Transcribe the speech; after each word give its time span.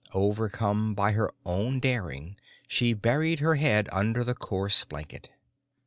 Overcome 0.15 0.95
by 0.95 1.11
her 1.11 1.29
own 1.45 1.79
daring 1.79 2.35
she 2.67 2.93
buried 2.95 3.39
her 3.39 3.53
head 3.57 3.87
under 3.91 4.23
the 4.23 4.33
coarse 4.33 4.83
blanket. 4.83 5.29